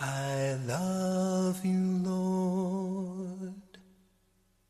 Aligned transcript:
I 0.00 0.56
love 0.64 1.64
you, 1.64 1.98
Lord, 2.04 3.78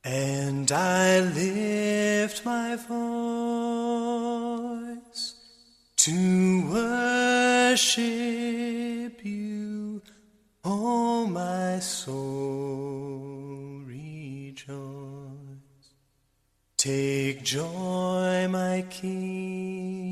and 0.03 0.73
I 0.73 1.21
lift 1.21 2.47
my 2.47 2.77
voice 2.77 2.95
to 5.97 6.71
worship 6.73 8.03
you, 9.23 10.01
oh 10.65 11.27
my 11.27 11.79
soul 11.81 13.29
rejoice. 13.85 14.79
Take 16.79 17.43
joy, 17.43 18.49
my 18.49 18.85
King, 18.89 20.08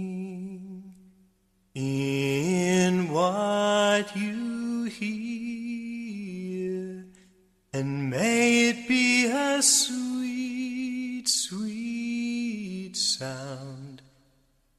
sound 13.06 14.02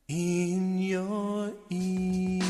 in 0.09 0.77
your 0.80 1.54
ear. 1.70 2.44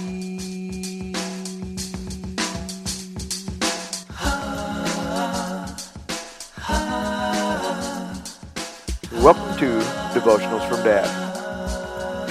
Welcome 9.21 9.55
to 9.59 9.79
Devotionals 10.17 10.67
from 10.67 10.83
Dad. 10.83 11.05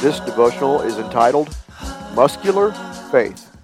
This 0.01 0.19
devotional 0.21 0.81
is 0.81 0.99
entitled 0.99 1.55
Muscular 2.17 2.73
Faith. 3.13 3.57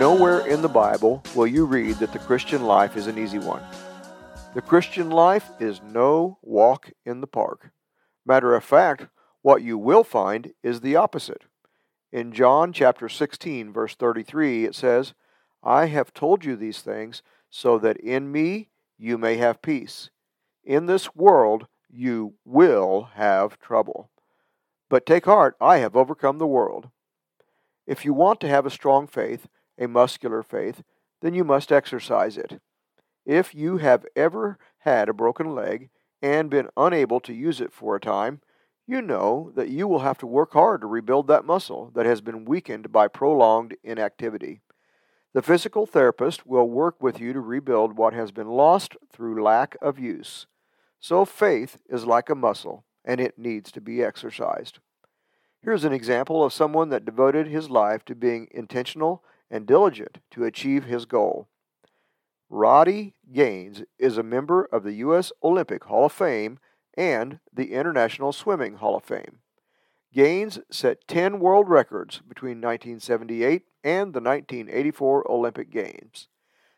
Nowhere 0.00 0.46
in 0.46 0.62
the 0.62 0.68
Bible 0.68 1.22
will 1.34 1.46
you 1.46 1.66
read 1.66 1.96
that 1.96 2.14
the 2.14 2.18
Christian 2.20 2.64
life 2.64 2.96
is 2.96 3.06
an 3.06 3.18
easy 3.18 3.38
one. 3.38 3.62
The 4.54 4.62
Christian 4.62 5.10
life 5.10 5.50
is 5.60 5.82
no 5.82 6.38
walk 6.40 6.90
in 7.04 7.20
the 7.20 7.26
park. 7.26 7.70
Matter 8.26 8.56
of 8.56 8.64
fact, 8.64 9.06
what 9.42 9.62
you 9.62 9.78
will 9.78 10.02
find 10.02 10.52
is 10.64 10.80
the 10.80 10.96
opposite. 10.96 11.42
In 12.10 12.32
John 12.32 12.72
chapter 12.72 13.08
16 13.08 13.72
verse 13.72 13.94
33 13.94 14.64
it 14.64 14.74
says, 14.74 15.14
I 15.62 15.86
have 15.86 16.12
told 16.12 16.44
you 16.44 16.56
these 16.56 16.80
things 16.80 17.22
so 17.50 17.78
that 17.78 17.96
in 17.98 18.32
me 18.32 18.68
you 18.98 19.16
may 19.16 19.36
have 19.36 19.62
peace. 19.62 20.10
In 20.64 20.86
this 20.86 21.14
world 21.14 21.68
you 21.88 22.34
will 22.44 23.10
have 23.14 23.60
trouble. 23.60 24.10
But 24.88 25.06
take 25.06 25.26
heart, 25.26 25.56
I 25.60 25.78
have 25.78 25.96
overcome 25.96 26.38
the 26.38 26.46
world. 26.46 26.90
If 27.86 28.04
you 28.04 28.12
want 28.12 28.40
to 28.40 28.48
have 28.48 28.66
a 28.66 28.70
strong 28.70 29.06
faith, 29.06 29.46
a 29.78 29.86
muscular 29.86 30.42
faith, 30.42 30.82
then 31.22 31.34
you 31.34 31.44
must 31.44 31.70
exercise 31.70 32.36
it. 32.36 32.60
If 33.24 33.54
you 33.54 33.78
have 33.78 34.04
ever 34.16 34.58
had 34.78 35.08
a 35.08 35.14
broken 35.14 35.54
leg 35.54 35.90
and 36.26 36.50
been 36.50 36.68
unable 36.76 37.20
to 37.20 37.32
use 37.32 37.60
it 37.60 37.72
for 37.72 37.94
a 37.94 38.00
time, 38.00 38.40
you 38.84 39.00
know 39.00 39.52
that 39.54 39.68
you 39.68 39.86
will 39.86 40.00
have 40.00 40.18
to 40.18 40.26
work 40.26 40.52
hard 40.52 40.80
to 40.80 40.86
rebuild 40.86 41.28
that 41.28 41.44
muscle 41.44 41.92
that 41.94 42.04
has 42.04 42.20
been 42.20 42.44
weakened 42.44 42.90
by 42.90 43.06
prolonged 43.06 43.76
inactivity. 43.84 44.60
The 45.34 45.42
physical 45.42 45.86
therapist 45.86 46.46
will 46.46 46.68
work 46.68 47.00
with 47.00 47.20
you 47.20 47.32
to 47.32 47.40
rebuild 47.40 47.96
what 47.96 48.12
has 48.14 48.32
been 48.32 48.48
lost 48.48 48.96
through 49.12 49.42
lack 49.42 49.76
of 49.80 50.00
use. 50.00 50.46
So 50.98 51.24
faith 51.24 51.78
is 51.88 52.06
like 52.06 52.28
a 52.28 52.34
muscle, 52.34 52.84
and 53.04 53.20
it 53.20 53.38
needs 53.38 53.70
to 53.72 53.80
be 53.80 54.02
exercised. 54.02 54.80
Here's 55.62 55.84
an 55.84 55.92
example 55.92 56.44
of 56.44 56.52
someone 56.52 56.88
that 56.88 57.04
devoted 57.04 57.46
his 57.46 57.70
life 57.70 58.04
to 58.06 58.14
being 58.14 58.48
intentional 58.50 59.22
and 59.48 59.66
diligent 59.66 60.18
to 60.32 60.44
achieve 60.44 60.84
his 60.84 61.04
goal. 61.04 61.48
Rowdy 62.48 63.14
Gaines 63.32 63.82
is 63.98 64.16
a 64.16 64.22
member 64.22 64.68
of 64.70 64.84
the 64.84 64.92
U.S. 64.94 65.32
Olympic 65.42 65.84
Hall 65.84 66.06
of 66.06 66.12
Fame 66.12 66.60
and 66.96 67.40
the 67.52 67.72
International 67.72 68.32
Swimming 68.32 68.76
Hall 68.76 68.96
of 68.96 69.02
Fame. 69.02 69.40
Gaines 70.12 70.60
set 70.70 71.08
10 71.08 71.40
world 71.40 71.68
records 71.68 72.22
between 72.26 72.60
1978 72.60 73.64
and 73.82 74.14
the 74.14 74.20
1984 74.20 75.30
Olympic 75.30 75.70
Games. 75.70 76.28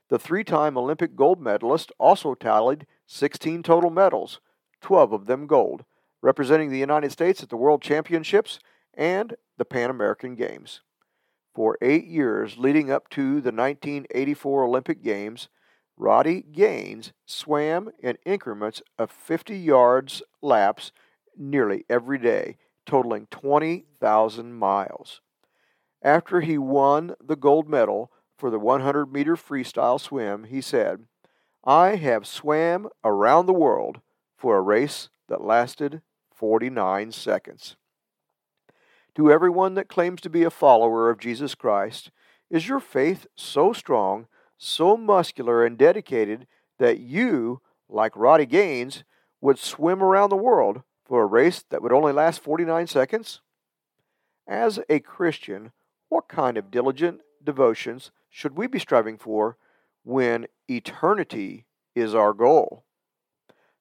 The 0.08 0.18
three 0.18 0.42
time 0.42 0.78
Olympic 0.78 1.14
gold 1.14 1.38
medalist 1.38 1.92
also 1.98 2.34
tallied 2.34 2.86
16 3.06 3.62
total 3.62 3.90
medals, 3.90 4.40
12 4.80 5.12
of 5.12 5.26
them 5.26 5.46
gold, 5.46 5.84
representing 6.22 6.70
the 6.70 6.78
United 6.78 7.12
States 7.12 7.42
at 7.42 7.50
the 7.50 7.56
World 7.56 7.82
Championships 7.82 8.58
and 8.94 9.36
the 9.58 9.66
Pan 9.66 9.90
American 9.90 10.34
Games. 10.34 10.80
For 11.54 11.76
eight 11.82 12.06
years 12.06 12.56
leading 12.56 12.90
up 12.90 13.10
to 13.10 13.40
the 13.42 13.52
1984 13.52 14.64
Olympic 14.64 15.02
Games, 15.02 15.48
Rowdy 15.98 16.42
Gaines 16.42 17.12
swam 17.26 17.90
in 17.98 18.18
increments 18.24 18.80
of 18.98 19.10
50 19.10 19.56
yards 19.58 20.22
laps 20.40 20.92
nearly 21.36 21.84
every 21.90 22.18
day, 22.18 22.56
totaling 22.86 23.26
20,000 23.30 24.54
miles. 24.54 25.20
After 26.00 26.40
he 26.40 26.56
won 26.56 27.16
the 27.20 27.36
gold 27.36 27.68
medal, 27.68 28.12
for 28.36 28.50
the 28.50 28.58
100 28.60 29.12
meter 29.12 29.34
freestyle 29.34 30.00
swim, 30.00 30.44
he 30.44 30.60
said, 30.60 31.06
I 31.64 31.96
have 31.96 32.26
swam 32.26 32.88
around 33.04 33.46
the 33.46 33.52
world 33.52 34.00
for 34.36 34.56
a 34.56 34.62
race 34.62 35.08
that 35.28 35.42
lasted 35.42 36.02
49 36.32 37.10
seconds. 37.10 37.76
To 39.16 39.32
everyone 39.32 39.74
that 39.74 39.88
claims 39.88 40.20
to 40.20 40.30
be 40.30 40.44
a 40.44 40.50
follower 40.50 41.10
of 41.10 41.18
Jesus 41.18 41.56
Christ, 41.56 42.12
is 42.48 42.68
your 42.68 42.80
faith 42.80 43.26
so 43.34 43.72
strong, 43.72 44.28
so 44.58 44.96
muscular 44.96 45.64
and 45.64 45.78
dedicated 45.78 46.46
that 46.78 46.98
you, 46.98 47.62
like 47.88 48.16
Rowdy 48.16 48.46
Gaines, 48.46 49.04
would 49.40 49.58
swim 49.58 50.02
around 50.02 50.30
the 50.30 50.36
world 50.36 50.82
for 51.04 51.22
a 51.22 51.26
race 51.26 51.64
that 51.70 51.80
would 51.80 51.92
only 51.92 52.12
last 52.12 52.42
49 52.42 52.86
seconds? 52.88 53.40
As 54.46 54.80
a 54.88 55.00
Christian, 55.00 55.72
what 56.08 56.28
kind 56.28 56.56
of 56.56 56.70
diligent 56.70 57.20
devotions 57.42 58.10
should 58.28 58.56
we 58.56 58.66
be 58.66 58.78
striving 58.78 59.16
for 59.16 59.56
when 60.04 60.46
eternity 60.68 61.66
is 61.94 62.14
our 62.14 62.32
goal? 62.32 62.84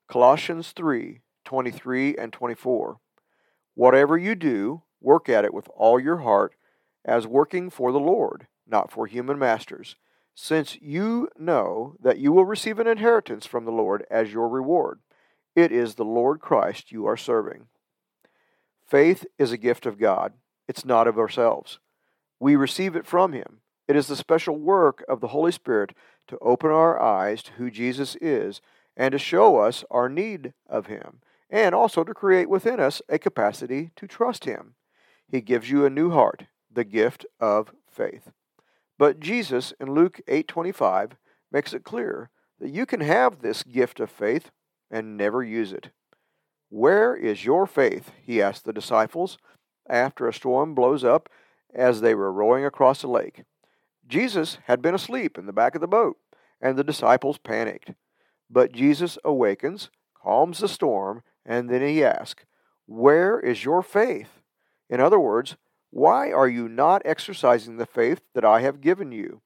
Colossians 0.07 0.71
3 0.71 1.21
23 1.43 2.17
and 2.17 2.33
24. 2.33 2.99
Whatever 3.73 4.17
you 4.17 4.35
do, 4.35 4.83
work 4.99 5.29
at 5.29 5.45
it 5.45 5.53
with 5.53 5.69
all 5.73 5.97
your 5.97 6.17
heart, 6.17 6.55
as 7.05 7.25
working 7.25 7.69
for 7.69 7.93
the 7.93 7.99
Lord, 7.99 8.47
not 8.67 8.91
for 8.91 9.07
human 9.07 9.39
masters, 9.39 9.95
since 10.39 10.77
you 10.79 11.27
know 11.35 11.95
that 11.99 12.19
you 12.19 12.31
will 12.31 12.45
receive 12.45 12.77
an 12.77 12.85
inheritance 12.85 13.47
from 13.47 13.65
the 13.65 13.71
Lord 13.71 14.05
as 14.11 14.31
your 14.31 14.47
reward. 14.47 14.99
It 15.55 15.71
is 15.71 15.95
the 15.95 16.05
Lord 16.05 16.41
Christ 16.41 16.91
you 16.91 17.07
are 17.07 17.17
serving. 17.17 17.65
Faith 18.85 19.25
is 19.39 19.51
a 19.51 19.57
gift 19.57 19.87
of 19.87 19.97
God, 19.97 20.33
it's 20.67 20.85
not 20.85 21.07
of 21.07 21.17
ourselves. 21.17 21.79
We 22.39 22.55
receive 22.55 22.95
it 22.95 23.07
from 23.07 23.33
Him. 23.33 23.61
It 23.87 23.95
is 23.95 24.05
the 24.05 24.15
special 24.15 24.57
work 24.57 25.03
of 25.09 25.21
the 25.21 25.29
Holy 25.29 25.51
Spirit 25.51 25.93
to 26.27 26.37
open 26.37 26.69
our 26.69 27.01
eyes 27.01 27.41
to 27.41 27.53
who 27.53 27.71
Jesus 27.71 28.15
is 28.21 28.61
and 28.95 29.13
to 29.13 29.17
show 29.17 29.57
us 29.57 29.83
our 29.89 30.07
need 30.07 30.53
of 30.69 30.85
Him, 30.85 31.19
and 31.49 31.73
also 31.73 32.03
to 32.03 32.13
create 32.13 32.47
within 32.47 32.79
us 32.79 33.01
a 33.09 33.17
capacity 33.17 33.89
to 33.95 34.05
trust 34.05 34.45
Him. 34.45 34.75
He 35.27 35.41
gives 35.41 35.71
you 35.71 35.83
a 35.83 35.89
new 35.89 36.11
heart, 36.11 36.43
the 36.71 36.83
gift 36.83 37.25
of 37.39 37.73
faith. 37.89 38.29
But 38.97 39.19
Jesus 39.19 39.73
in 39.79 39.93
Luke 39.93 40.19
8:25 40.27 41.17
makes 41.51 41.73
it 41.73 41.83
clear 41.83 42.29
that 42.59 42.69
you 42.69 42.85
can 42.85 43.01
have 43.01 43.41
this 43.41 43.63
gift 43.63 43.99
of 43.99 44.09
faith 44.09 44.51
and 44.89 45.17
never 45.17 45.43
use 45.43 45.71
it. 45.71 45.91
Where 46.69 47.15
is 47.15 47.45
your 47.45 47.65
faith? 47.65 48.11
he 48.21 48.41
asked 48.41 48.65
the 48.65 48.73
disciples 48.73 49.37
after 49.87 50.27
a 50.27 50.33
storm 50.33 50.73
blows 50.73 51.03
up 51.03 51.29
as 51.73 52.01
they 52.01 52.15
were 52.15 52.31
rowing 52.31 52.65
across 52.65 53.01
the 53.01 53.07
lake. 53.07 53.43
Jesus 54.07 54.57
had 54.65 54.81
been 54.81 54.95
asleep 54.95 55.37
in 55.37 55.45
the 55.45 55.53
back 55.53 55.75
of 55.75 55.81
the 55.81 55.87
boat, 55.87 56.17
and 56.61 56.77
the 56.77 56.83
disciples 56.83 57.37
panicked. 57.37 57.93
But 58.49 58.71
Jesus 58.71 59.17
awakens, 59.23 59.89
calms 60.21 60.59
the 60.59 60.67
storm, 60.67 61.23
and 61.45 61.69
then 61.69 61.81
he 61.81 62.03
asks, 62.03 62.45
Where 62.85 63.39
is 63.39 63.63
your 63.63 63.81
faith? 63.81 64.41
In 64.89 64.99
other 64.99 65.19
words, 65.19 65.57
why 65.97 66.31
are 66.31 66.47
you 66.47 66.69
not 66.69 67.01
exercising 67.05 67.77
the 67.77 67.85
faith 67.87 68.21
that 68.35 68.45
I 68.45 68.61
have 68.61 68.81
given 68.81 69.11
you? 69.11 69.41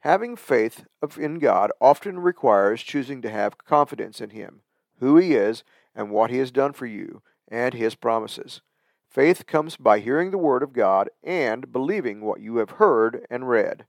Having 0.00 0.36
faith 0.36 0.84
in 1.18 1.38
God 1.38 1.70
often 1.80 2.18
requires 2.18 2.82
choosing 2.82 3.22
to 3.22 3.30
have 3.30 3.56
confidence 3.56 4.20
in 4.20 4.28
Him, 4.28 4.60
who 5.00 5.16
He 5.16 5.32
is, 5.32 5.64
and 5.94 6.10
what 6.10 6.30
He 6.30 6.36
has 6.36 6.50
done 6.50 6.74
for 6.74 6.84
you, 6.84 7.22
and 7.48 7.72
His 7.72 7.94
promises. 7.94 8.60
Faith 9.08 9.46
comes 9.46 9.78
by 9.78 10.00
hearing 10.00 10.32
the 10.32 10.36
Word 10.36 10.62
of 10.62 10.74
God 10.74 11.08
and 11.22 11.72
believing 11.72 12.20
what 12.20 12.42
you 12.42 12.56
have 12.56 12.72
heard 12.72 13.26
and 13.30 13.48
read. 13.48 13.86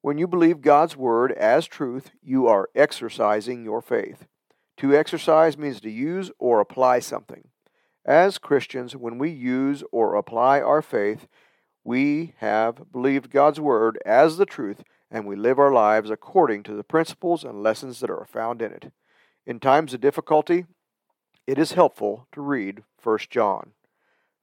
When 0.00 0.16
you 0.16 0.26
believe 0.26 0.62
God's 0.62 0.96
Word 0.96 1.30
as 1.32 1.66
truth, 1.66 2.12
you 2.22 2.46
are 2.46 2.70
exercising 2.74 3.64
your 3.64 3.82
faith. 3.82 4.24
To 4.78 4.96
exercise 4.96 5.58
means 5.58 5.78
to 5.82 5.90
use 5.90 6.30
or 6.38 6.60
apply 6.60 7.00
something. 7.00 7.48
As 8.08 8.38
Christians, 8.38 8.96
when 8.96 9.18
we 9.18 9.28
use 9.28 9.84
or 9.92 10.14
apply 10.14 10.62
our 10.62 10.80
faith, 10.80 11.28
We 11.84 12.34
have 12.38 12.92
believed 12.92 13.30
God's 13.30 13.60
Word 13.60 13.98
as 14.04 14.36
the 14.36 14.46
truth, 14.46 14.82
and 15.10 15.26
we 15.26 15.36
live 15.36 15.58
our 15.58 15.72
lives 15.72 16.10
according 16.10 16.62
to 16.64 16.74
the 16.74 16.84
principles 16.84 17.44
and 17.44 17.62
lessons 17.62 18.00
that 18.00 18.10
are 18.10 18.26
found 18.30 18.62
in 18.62 18.72
it. 18.72 18.92
In 19.46 19.60
times 19.60 19.94
of 19.94 20.00
difficulty, 20.00 20.66
it 21.46 21.58
is 21.58 21.72
helpful 21.72 22.26
to 22.32 22.40
read 22.40 22.82
1 23.02 23.18
John. 23.30 23.72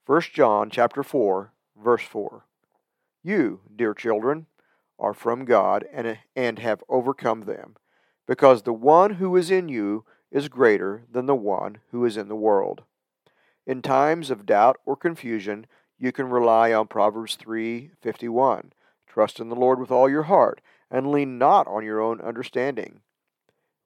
1 0.06 0.22
John 0.34 0.70
chapter 0.70 1.04
4, 1.04 1.52
verse 1.76 2.04
4. 2.04 2.46
You, 3.24 3.62
dear 3.76 3.94
children, 3.94 4.48
are 4.98 5.14
from 5.14 5.46
God 5.46 5.86
and, 5.92 6.18
and 6.36 6.60
have 6.60 6.84
overcome 6.90 7.42
them, 7.42 7.76
because 8.28 8.62
the 8.62 8.74
one 8.74 9.16
who 9.16 9.36
is 9.36 9.52
in 9.52 9.70
you 9.70 10.06
is 10.32 10.50
greater 10.50 11.06
than 11.12 11.26
the 11.26 11.36
one 11.36 11.80
who 11.92 12.06
is 12.06 12.18
in 12.18 12.28
the 12.28 12.36
world. 12.36 12.84
In 13.68 13.82
times 13.82 14.30
of 14.30 14.46
doubt 14.46 14.78
or 14.86 14.96
confusion, 14.96 15.66
you 15.98 16.12
can 16.12 16.30
rely 16.30 16.72
on 16.72 16.88
Proverbs 16.88 17.36
3:51. 17.36 18.74
Trust 19.08 19.40
in 19.40 19.50
the 19.50 19.56
Lord 19.56 19.80
with 19.80 19.92
all 19.92 20.10
your 20.10 20.24
heart 20.24 20.62
and 20.92 21.12
lean 21.12 21.38
not 21.38 21.68
on 21.68 21.84
your 21.84 22.00
own 22.00 22.22
understanding. 22.22 23.02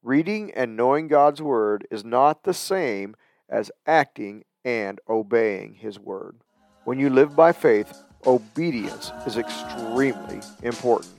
Reading 0.02 0.52
and 0.52 0.76
knowing 0.76 1.08
God's 1.08 1.42
word 1.42 1.88
is 1.92 2.04
not 2.04 2.44
the 2.44 2.54
same 2.54 3.16
as 3.48 3.72
acting 3.86 4.44
and 4.66 5.00
obeying 5.08 5.76
his 5.76 6.00
word. 6.00 6.44
When 6.84 7.00
you 7.00 7.10
live 7.10 7.36
by 7.36 7.52
faith, 7.52 7.94
obedience 8.26 9.12
is 9.26 9.38
extremely 9.38 10.42
important. 10.64 11.14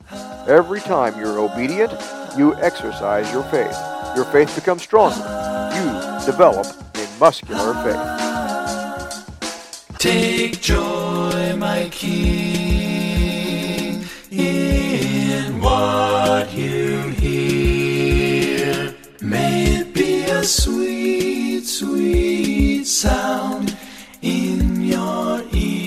Every 0.47 0.81
time 0.81 1.19
you're 1.19 1.39
obedient, 1.39 1.93
you 2.37 2.55
exercise 2.57 3.31
your 3.33 3.45
faith. 3.45 3.77
Your 4.17 4.25
faith 4.27 4.55
becomes 4.55 4.83
stronger. 4.83 5.17
You 5.75 6.27
develop 6.27 6.67
a 6.95 7.19
muscular 7.19 7.75
faith. 7.85 8.20
Take 10.01 10.63
joy, 10.63 11.55
my 11.59 11.87
King, 11.91 12.33
in 14.31 15.61
what 15.61 16.51
you 16.55 17.11
hear. 17.11 18.95
May 19.21 19.81
it 19.81 19.93
be 19.93 20.23
a 20.23 20.43
sweet, 20.43 21.67
sweet 21.67 22.87
sound 22.87 23.77
in 24.23 24.83
your 24.83 25.43
ear. 25.53 25.83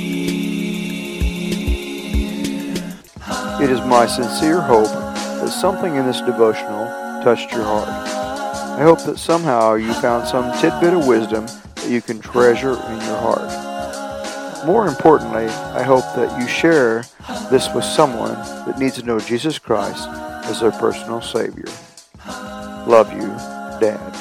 It 3.64 3.72
is 3.72 3.82
my 3.82 4.06
sincere 4.06 4.62
hope 4.62 4.86
that 4.86 5.50
something 5.50 5.96
in 5.96 6.06
this 6.06 6.22
devotional 6.22 6.86
touched 7.24 7.52
your 7.52 7.64
heart. 7.64 7.90
I 7.90 8.84
hope 8.84 9.02
that 9.06 9.18
somehow 9.18 9.74
you 9.74 9.92
found 9.96 10.28
some 10.28 10.56
tidbit 10.62 10.94
of 10.94 11.08
wisdom 11.08 11.48
that 11.48 11.90
you 11.90 12.00
can 12.00 12.20
treasure 12.20 12.74
in 12.74 13.02
your 13.08 13.18
heart. 13.18 13.63
More 14.66 14.88
importantly, 14.88 15.48
I 15.48 15.84
hope 15.84 16.06
that 16.16 16.40
you 16.40 16.48
share 16.48 17.04
this 17.52 17.68
with 17.74 17.84
someone 17.84 18.34
that 18.66 18.80
needs 18.80 18.96
to 18.96 19.04
know 19.04 19.20
Jesus 19.20 19.60
Christ 19.60 20.08
as 20.46 20.62
their 20.62 20.72
personal 20.72 21.22
Savior. 21.22 21.66
Love 22.88 23.12
you, 23.12 23.28
Dad. 23.80 24.13